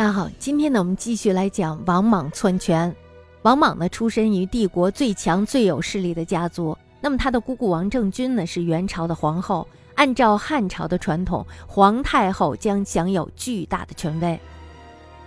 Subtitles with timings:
[0.00, 2.96] 大家好，今天呢，我们继续来讲王莽篡权。
[3.42, 6.74] 王莽呢，出身于帝国最强、最有势力的家族。
[7.02, 9.68] 那么他的姑姑王政君呢，是元朝的皇后。
[9.96, 14.40] 按照汉朝的传统，皇太后将享有巨大的权威。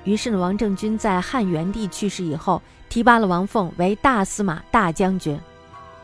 [0.05, 2.59] 于是呢，王政君在汉元帝去世以后，
[2.89, 5.39] 提拔了王凤为大司马大将军，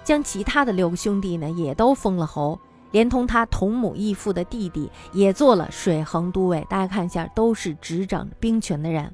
[0.04, 2.60] 将其他的六个兄弟呢，也都封了侯。
[2.92, 6.66] 连同他同母异父的弟弟也做了水衡都尉。
[6.70, 9.12] 大家看一下，都是执掌兵权的人。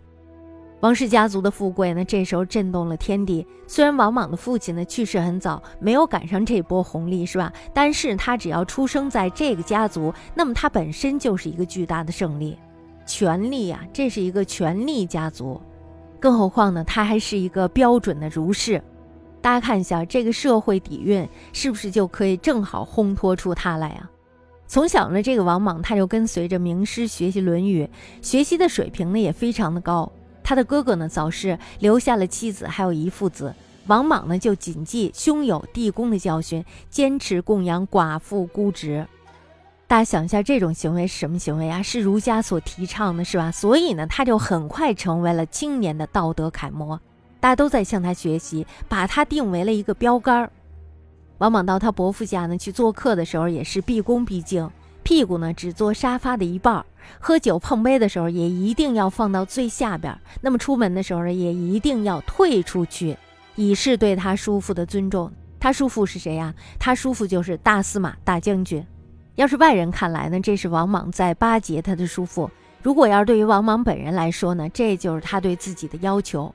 [0.82, 3.48] 王氏家族的富贵呢，这时候震动了天地。
[3.66, 7.52] 虽然王莽的父亲呢去世很早，没有赶上这波红利，是吧？
[7.74, 12.58] 但是他只要出生在这个家族，那么他本身就是一个巨大的胜利。
[13.08, 15.60] 权力呀，这是一个权力家族，
[16.20, 18.84] 更何况呢，他还是一个标准的儒士。
[19.46, 24.10] 大家看一下这个社会底蕴，是不是就可以正好烘托出他来啊？
[24.66, 27.86] 从小呢，这个王莽他就跟随着名师学习《论语》，
[28.24, 30.12] 学习的水平呢也非常的高。
[30.44, 33.54] 他的哥哥呢早逝，留下了妻子，还有一父子。
[33.86, 39.06] 王莽呢就谨记兄友弟恭的教训，坚持供养寡妇孤侄。
[39.86, 41.84] 大家想一下，这种行为是什么行为啊？
[41.84, 43.52] 是儒家所提倡的，是吧？
[43.52, 47.00] 所以呢，他就很快成为了青年的道德楷模。
[47.46, 50.52] 大家都在向他学习，把他定为了一个标杆儿。
[51.38, 54.68] 王莽到他伯父家呢去做客的时候，也是毕恭毕敬，
[55.04, 56.84] 屁股呢只坐沙发的一半儿。
[57.20, 60.20] 喝酒碰杯的时候，也一定要放到最下边。
[60.42, 63.16] 那么出门的时候呢，也一定要退出去，
[63.54, 65.32] 以示对他叔父的尊重。
[65.60, 66.52] 他叔父是谁呀？
[66.80, 68.84] 他叔父就是大司马大将军。
[69.36, 72.50] 要是外人看来呢，这是王莽在巴结他的叔父；
[72.82, 76.52] 如果要是对于王莽本人来说呢，这就是他对自己的要求。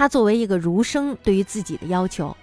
[0.00, 2.34] 他作为一个儒生，对于自己的要求，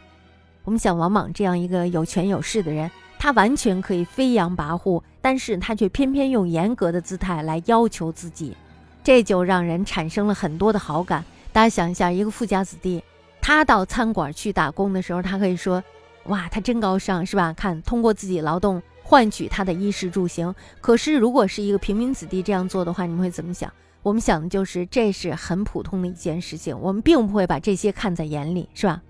[0.64, 8.56] 我们想王莽这样一个有权有势的人，他完全可以飞扬跋扈，但是他却偏偏用严格的姿态来要求自己，
[9.04, 11.26] 这就让人产生了很多的好感。
[11.52, 13.04] 大家想一下，一个富家子弟，
[13.42, 15.84] 他到餐馆去打工的时候，他可以说
[16.30, 17.52] ：“哇，他真高尚，是吧？
[17.54, 23.74] 看，通过自己劳动换取他的衣食住行。”可是，如果是一个平民子弟这样做的话，你们会怎么想？
[24.08, 29.02] 我们想的就是这是很普通的一件事情，我们并不会把这些看在眼里，是吧？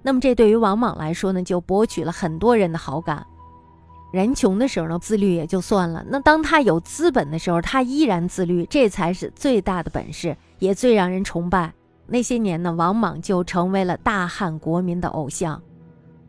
[0.00, 3.26] 那么这对于王莽来说呢，就博取了很多人的好感。
[4.14, 11.74] 人穷的时候呢，自律也就算了；那当他有资本的时候，他依然自律，这才是最大的本事，也最让人崇拜。
[12.06, 15.60] 那些年呢，王莽就成为了大汉国民的偶像。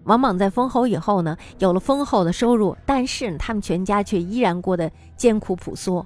[0.03, 6.05] 王莽在封侯以后呢，有了丰厚的收入，但是他们全家却依然过得艰苦朴素。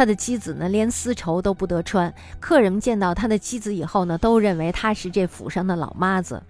[0.00, 2.10] 他的妻子呢，连丝绸都不得穿。
[2.40, 6.42] 客人们见到他的妻子以后呢，都认为他是这府上的老妈子。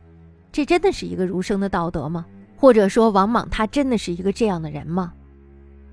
[0.53, 2.25] 这真的是一个儒生的道德吗？
[2.57, 5.13] 或者说，王莽他真的是一个这样的人吗？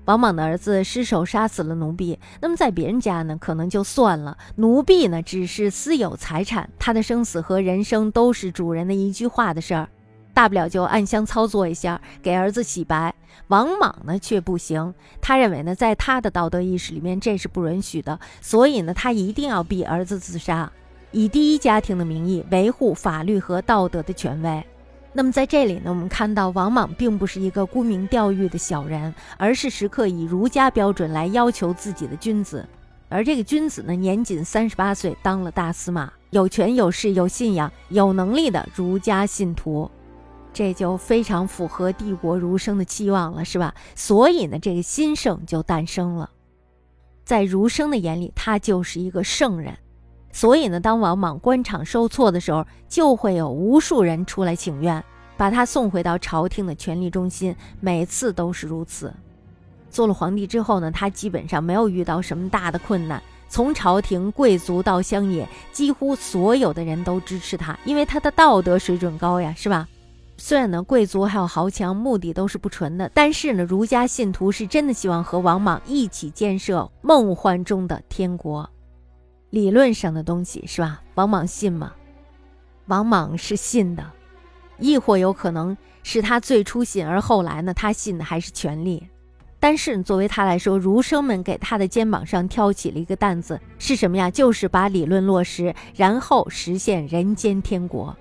[0.04, 4.38] 王莽的儿子失手杀死了奴婢，那么在别人家呢，可能就算了。
[4.54, 9.88] 奴婢呢，只是私有财产，他的生死和人生都是主人的一句话的事儿。
[10.38, 13.12] 大不了就暗箱操作一下，给儿子洗白。
[13.48, 20.70] 王莽呢却不行，他认为呢，在他的道德意识里面这是不允许的，所以呢，他一定要逼儿子自杀，
[21.10, 24.64] 以第一家庭的名义维护法律和道德的权威。
[25.12, 32.64] 那么在这里呢，我们看到王莽并不是一个沽名钓誉的小人，而是时刻以儒家标准来要求自己的君子。
[33.08, 39.90] 而这个君子呢，年仅三十八岁，当了大司马，有权有势有信仰有能力的儒家信徒。
[40.58, 43.72] 这就非常符合帝国儒生的期望了，是吧？
[43.94, 46.28] 所以呢，这个新圣就诞生了。
[47.24, 49.78] 在儒生的眼里，他就是一个圣人。
[50.32, 55.04] 所以呢，当王莽官场受挫的时候，就会有无数人出来请愿，
[55.36, 57.54] 把他送回到朝廷的权力中心。
[57.78, 59.14] 每次都是如此。
[59.90, 63.22] 做了皇帝之后呢，他基本上没有遇到什么大的困难。
[63.48, 69.86] 从朝廷、贵族到乡野，几乎所有的人都支持他，因为他的道德水准高呀，是吧？
[70.40, 78.70] 虽然呢，贵族还有豪强目的都是不纯的，但是呢，儒家信徒是真的希望和王莽一起建设梦幻中的天国。
[79.50, 81.02] 理论上的东西是吧？
[81.16, 81.92] 王莽信吗？
[82.86, 84.12] 王莽是信的，
[84.78, 89.08] 亦或有可能是他最初信，而后来呢，他信的还是权力。
[89.58, 94.30] 但是作为他来说，儒生们给他的肩膀上挑起了一个担子，是什么呀？
[94.30, 98.16] 就是把理论落实，然后实现人间天国。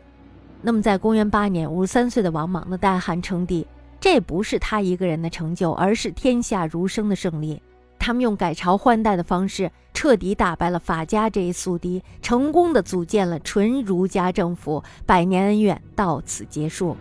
[0.67, 3.65] 那么，在公元八年，五十三岁的王莽呢大汉称帝，
[4.01, 7.61] 这不是他一个人的成就，而是天下儒生的胜利。
[7.97, 16.97] 他们用改朝换代的方式，彻底打败了法家这一宿敌，成功的组建了纯儒家政府，百年恩怨到此结束。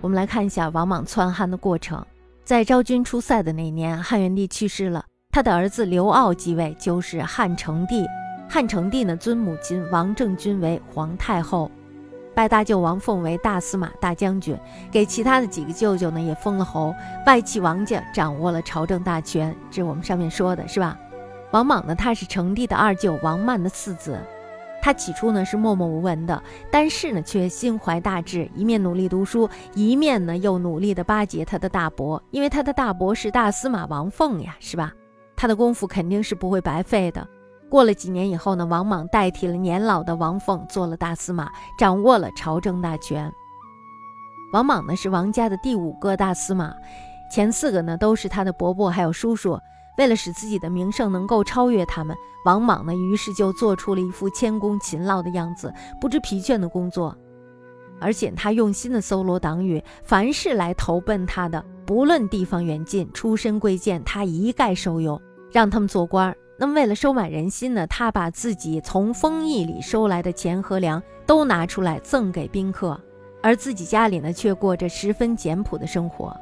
[0.00, 2.06] 我们来看一下王莽篡汉的过程。
[2.44, 8.06] 在昭君出塞的那年，汉元帝去世了，他的儿子刘骜继位，就是汉成帝。
[8.48, 11.68] 汉成帝呢尊母亲王政君为皇太后，
[12.34, 14.58] 拜大舅王凤为大司马大将军，
[14.90, 16.92] 给其他的几个舅舅呢也封了侯，
[17.26, 19.54] 外戚王家掌握了朝政大权。
[19.70, 20.98] 这是我们上面说的是吧？
[21.52, 24.18] 王莽呢，他是成帝的二舅王曼的次子。
[24.82, 34.92] 他起初呢是默默无闻的，但是呢却心怀大志，一面努力读书，一面呢又努力的巴结他的大伯，因为他的大伯是大司马王凤呀，是吧？
[35.36, 37.26] 他的功夫肯定是不会白费的。
[37.74, 43.28] 过了几年以后呢，王莽代替了年老的王凤做了大司马，掌握了朝政大权。
[44.52, 46.72] 王莽呢是王家的第五个大司马，
[47.32, 49.58] 前四个呢都是他的伯伯还有叔叔。
[49.98, 57.12] 为了使自己的名声能够超越他们，王莽呢，于是就做出了一副谦恭勤劳的样子，不知疲倦的工作。
[58.00, 65.20] 而且他用心的搜罗党羽，凡是来投奔他的，不论地方远近、出身贵贱，他一概收用，
[65.50, 66.36] 让他们做官儿。
[66.56, 73.00] 那么为了收买人心呢，他把自己从封邑里收来的钱和粮都拿出来赠给宾客，
[73.42, 76.36] 而自己家里呢，却过着十分简朴的生活。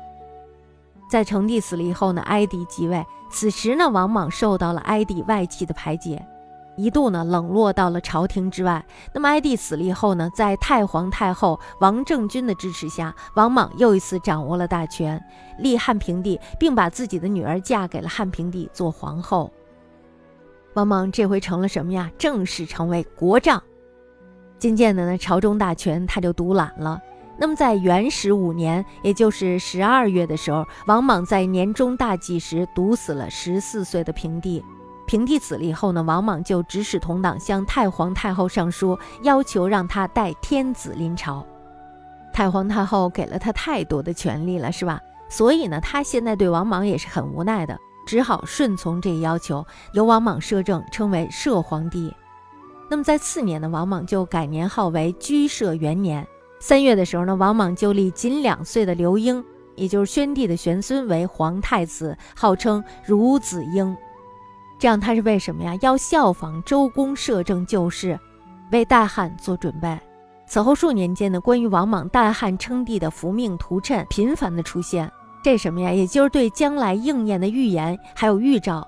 [1.10, 3.04] 在成帝死了以后呢，哀帝即位。
[3.30, 6.20] 此时呢，王莽受到了哀帝外戚的排挤，
[6.76, 8.84] 一度呢冷落到了朝廷之外。
[9.14, 15.22] 那么哀帝死了以后呢，在太皇太后王政君的支持下，王莽又一次掌握了大权，
[15.58, 19.50] 立汉平帝，并把自己的女儿嫁给了汉平帝做皇后。
[20.74, 22.10] 王莽这回成了什么呀？
[22.18, 23.62] 正式成为国丈。
[24.58, 27.00] 渐渐的呢，朝中大权他就独揽了。
[27.38, 34.64] 那么，在元始五年，也就是十二月的时候，王莽在年终大祭时毒死了十四岁的平帝。
[35.06, 41.44] 平帝死了以后呢，王莽就指使同党向太皇太后上书，要求让他代天子临朝。
[42.32, 45.00] 太皇太后给了他太多的权利了，是吧？
[45.28, 52.14] 所以呢，他现在对王莽也是很无奈的，只好顺从这一要求，由王莽摄政，称为摄皇帝。
[52.90, 56.26] 那么在次年呢，王莽就改年号为居摄元年。
[56.60, 59.42] 三月的时候呢，王莽就立仅两岁的刘婴，
[59.74, 63.96] 也就是宣帝的玄孙为皇太子，号称孺子婴。
[64.78, 65.76] 这样他是为什么呀？
[65.80, 68.18] 要效仿周公摄政救世，
[68.72, 69.98] 为代汉做准备。
[70.46, 75.10] 此后数年间呢，关于王莽代汉称帝的符命图谶频繁的出现，
[75.42, 75.92] 这什么呀？
[75.92, 78.86] 也就是对将来应验的预言还有预兆。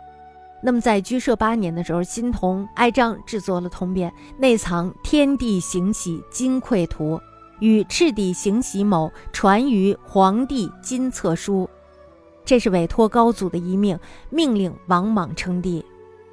[0.62, 7.20] 那么在居摄八年的时候，新童哀章制作了通变，内藏天地行喜金匮图。
[7.60, 11.70] 与赤帝行喜某传于皇帝金册书，
[12.44, 13.98] 这是委托高祖的遗命，
[14.28, 15.82] 命令王莽称帝。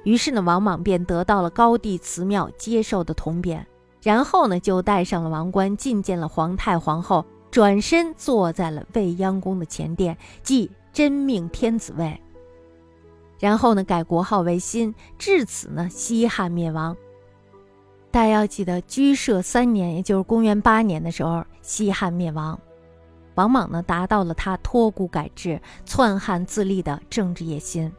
[0.02, 3.60] 于是呢，王莽便得到了高帝祠庙接受的铜匾，
[4.02, 12.18] 然后呢，就戴上了王冠，觐见了皇太皇后，转身坐在了未央宫的前殿，即真命天子位。
[13.38, 16.96] 然后呢，改国号为新，至此呢，西汉灭亡。
[18.10, 22.58] 大家要记得，居摄三年，也就是公元八年的时候，西汉灭亡。
[23.34, 27.92] 王莽呢，达到了他托孤改制、篡汉自立的政治野心。